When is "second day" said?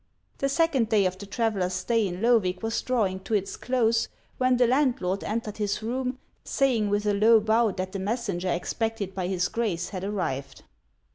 0.49-1.05